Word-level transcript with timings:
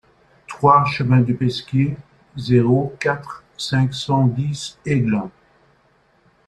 trois 0.47 0.83
chemin 0.85 1.21
du 1.21 1.35
Pesquier, 1.35 1.95
zéro 2.35 2.95
quatre, 2.99 3.43
cinq 3.55 3.93
cent 3.93 4.25
dix 4.25 4.79
Aiglun 4.83 5.29